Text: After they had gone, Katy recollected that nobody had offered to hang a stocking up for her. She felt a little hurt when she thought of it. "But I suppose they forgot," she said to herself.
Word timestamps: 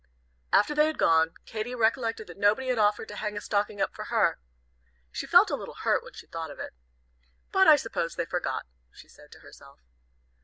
After 0.51 0.73
they 0.73 0.87
had 0.87 0.97
gone, 0.97 1.35
Katy 1.45 1.75
recollected 1.75 2.25
that 2.25 2.37
nobody 2.39 2.69
had 2.69 2.79
offered 2.79 3.07
to 3.09 3.17
hang 3.17 3.37
a 3.37 3.39
stocking 3.41 3.79
up 3.79 3.93
for 3.93 4.05
her. 4.05 4.39
She 5.11 5.27
felt 5.27 5.51
a 5.51 5.55
little 5.55 5.75
hurt 5.75 6.03
when 6.03 6.13
she 6.13 6.25
thought 6.25 6.49
of 6.49 6.57
it. 6.57 6.73
"But 7.51 7.67
I 7.67 7.75
suppose 7.75 8.15
they 8.15 8.25
forgot," 8.25 8.65
she 8.91 9.07
said 9.07 9.31
to 9.33 9.41
herself. 9.41 9.79